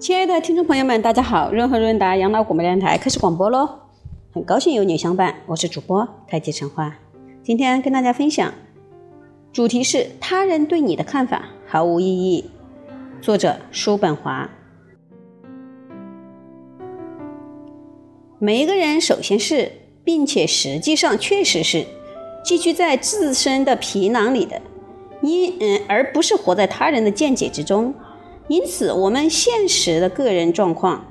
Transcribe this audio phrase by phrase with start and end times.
[0.00, 1.52] 亲爱的听众朋友们，大家好！
[1.52, 3.68] 润和润达养老广播电台开始广播喽，
[4.32, 6.96] 很高兴有你相伴，我是主播太极陈花。
[7.42, 8.50] 今天跟大家分享，
[9.52, 12.50] 主题是他人对你的看法毫无意义。
[13.20, 14.48] 作者叔本华。
[18.38, 19.70] 每一个人首先是，
[20.02, 21.84] 并且实际上确实是
[22.42, 24.62] 寄居在自身的皮囊里的，
[25.20, 27.94] 因嗯，而不是活在他人的见解之中。
[28.50, 31.06] 因此，我们现实的个人状况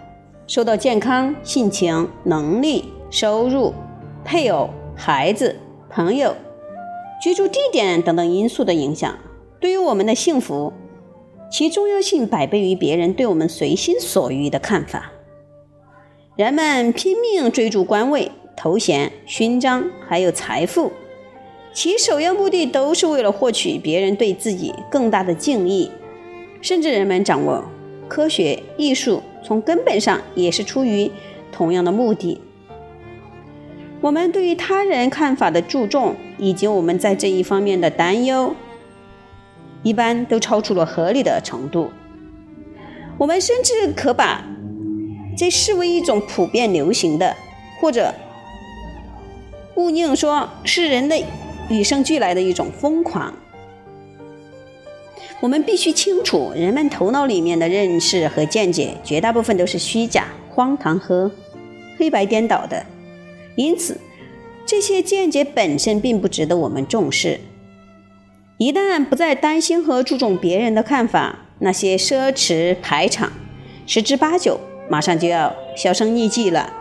[0.46, 3.74] 受到健康、性情、能力、收入、
[4.26, 5.56] 配偶、孩子、
[5.90, 6.36] 朋友、
[7.24, 9.18] 居住地点等等因素的影响。
[9.58, 10.74] 对于我们的幸福，
[11.50, 15.10] 其重要性百倍于别人对我们随心所欲的看法。
[16.36, 20.92] 人们拼命追逐官位、头衔、勋章，还有财富，
[21.74, 25.90] 其首要目的都是为了获取别人对自己更大的敬意。
[26.62, 27.64] 甚至人们掌握
[28.08, 31.12] 科学艺术，从根本上也是出于
[31.52, 32.42] 同样的目的。
[34.02, 38.56] 我们对于他人看法的注重，以及我们在这一方面的担忧，
[39.84, 41.92] 一般都超出了合理的程度。
[43.18, 44.46] 我们甚至可把
[45.38, 47.36] 这视为一种普遍流行的，
[47.82, 48.14] 或者
[49.76, 51.26] 勿宁说是人类
[51.70, 53.34] 与生俱来的一种疯狂。
[55.42, 61.32] 我们必须清楚，人们头脑里面的认识和见解，绝大部分都是虚假、荒唐和
[61.98, 62.86] 黑白颠倒的。
[63.56, 63.98] 因此，
[64.66, 67.40] 这些见解本身并不值得我们重视。
[68.58, 73.32] 一旦不再担心和注重别人的看法，那些奢侈排场，
[73.88, 74.60] 十之八九
[74.90, 76.74] 马上就要销声匿迹了。